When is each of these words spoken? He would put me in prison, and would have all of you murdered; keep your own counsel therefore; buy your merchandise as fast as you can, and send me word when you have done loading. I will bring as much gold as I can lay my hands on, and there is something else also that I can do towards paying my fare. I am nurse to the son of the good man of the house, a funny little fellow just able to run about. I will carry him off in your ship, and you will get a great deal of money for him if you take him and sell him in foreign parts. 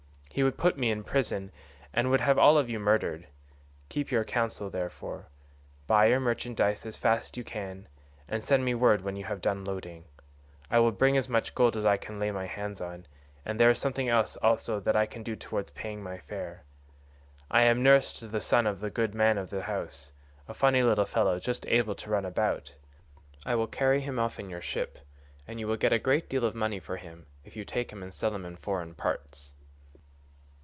He 0.33 0.43
would 0.43 0.55
put 0.57 0.77
me 0.77 0.91
in 0.91 1.03
prison, 1.03 1.51
and 1.93 2.09
would 2.09 2.21
have 2.21 2.37
all 2.37 2.57
of 2.57 2.69
you 2.69 2.79
murdered; 2.79 3.27
keep 3.89 4.11
your 4.11 4.21
own 4.21 4.27
counsel 4.27 4.69
therefore; 4.69 5.27
buy 5.87 6.05
your 6.05 6.21
merchandise 6.21 6.85
as 6.85 6.95
fast 6.95 7.33
as 7.33 7.37
you 7.37 7.43
can, 7.43 7.89
and 8.29 8.41
send 8.41 8.63
me 8.63 8.73
word 8.73 9.01
when 9.01 9.17
you 9.17 9.25
have 9.25 9.41
done 9.41 9.65
loading. 9.65 10.05
I 10.69 10.79
will 10.79 10.93
bring 10.93 11.17
as 11.17 11.27
much 11.27 11.53
gold 11.53 11.75
as 11.75 11.83
I 11.83 11.97
can 11.97 12.17
lay 12.17 12.31
my 12.31 12.45
hands 12.45 12.79
on, 12.79 13.07
and 13.45 13.59
there 13.59 13.69
is 13.69 13.77
something 13.79 14.07
else 14.07 14.37
also 14.37 14.79
that 14.79 14.95
I 14.95 15.05
can 15.05 15.21
do 15.21 15.35
towards 15.35 15.71
paying 15.71 16.01
my 16.01 16.17
fare. 16.19 16.63
I 17.51 17.63
am 17.63 17.83
nurse 17.83 18.13
to 18.19 18.27
the 18.29 18.39
son 18.39 18.65
of 18.65 18.79
the 18.79 18.89
good 18.89 19.13
man 19.13 19.37
of 19.37 19.49
the 19.49 19.63
house, 19.63 20.13
a 20.47 20.53
funny 20.53 20.81
little 20.81 21.03
fellow 21.05 21.39
just 21.39 21.67
able 21.67 21.93
to 21.95 22.09
run 22.09 22.23
about. 22.23 22.73
I 23.45 23.55
will 23.55 23.67
carry 23.67 23.99
him 23.99 24.17
off 24.17 24.39
in 24.39 24.49
your 24.49 24.61
ship, 24.61 24.97
and 25.45 25.59
you 25.59 25.67
will 25.67 25.75
get 25.77 25.91
a 25.91 25.99
great 25.99 26.29
deal 26.29 26.45
of 26.45 26.55
money 26.55 26.79
for 26.79 26.95
him 26.95 27.25
if 27.43 27.57
you 27.57 27.65
take 27.65 27.91
him 27.91 28.01
and 28.01 28.13
sell 28.13 28.33
him 28.33 28.45
in 28.45 28.55
foreign 28.55 28.95
parts. 28.95 29.55